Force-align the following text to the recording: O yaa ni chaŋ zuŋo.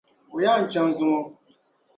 O 0.33 0.37
yaa 0.43 0.57
ni 0.59 0.67
chaŋ 0.71 0.87
zuŋo. 0.97 1.21